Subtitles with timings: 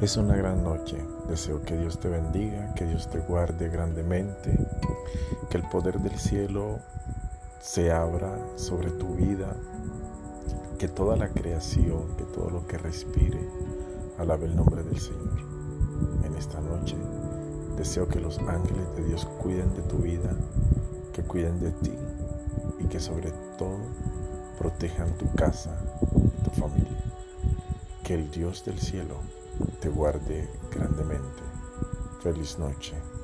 [0.00, 0.96] Es una gran noche.
[1.28, 4.56] Deseo que Dios te bendiga, que Dios te guarde grandemente,
[5.50, 6.78] que el poder del cielo
[7.58, 9.56] se abra sobre tu vida,
[10.78, 13.40] que toda la creación, que todo lo que respire,
[14.18, 15.40] alabe el nombre del Señor.
[16.22, 16.94] En esta noche
[17.76, 20.30] deseo que los ángeles de Dios cuiden de tu vida,
[21.12, 21.94] que cuiden de ti
[22.78, 23.80] y que sobre todo
[24.60, 25.76] protejan tu casa
[26.14, 27.02] y tu familia.
[28.04, 29.16] Que el Dios del cielo
[29.80, 31.42] te guarde grandemente.
[32.20, 33.17] Feliz noche.